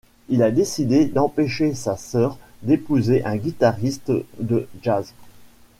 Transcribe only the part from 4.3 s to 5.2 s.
de jazz.